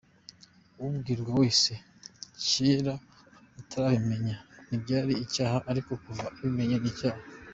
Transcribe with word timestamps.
Ubwirwa 0.85 1.31
wese, 1.41 1.71
kera 2.47 2.93
atarabimenya 3.61 4.35
ntibyari 4.67 5.13
icyaha, 5.23 5.57
ariko 5.71 5.91
kuva 6.03 6.25
abimenye 6.37 6.77
ni 6.79 6.89
icyaha. 6.93 7.21